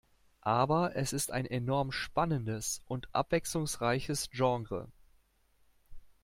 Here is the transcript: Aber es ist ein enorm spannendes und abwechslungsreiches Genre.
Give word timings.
Aber 0.41 0.95
es 0.95 1.13
ist 1.13 1.29
ein 1.29 1.45
enorm 1.45 1.91
spannendes 1.91 2.81
und 2.87 3.13
abwechslungsreiches 3.13 4.31
Genre. 4.31 4.91